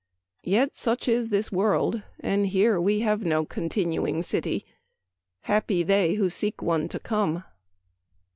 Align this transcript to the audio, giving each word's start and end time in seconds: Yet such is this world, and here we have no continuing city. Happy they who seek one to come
Yet 0.43 0.75
such 0.75 1.07
is 1.07 1.29
this 1.29 1.51
world, 1.51 2.01
and 2.21 2.47
here 2.47 2.81
we 2.81 3.01
have 3.01 3.23
no 3.23 3.45
continuing 3.45 4.23
city. 4.23 4.65
Happy 5.41 5.83
they 5.83 6.15
who 6.15 6.27
seek 6.27 6.59
one 6.63 6.87
to 6.87 6.97
come 6.97 7.43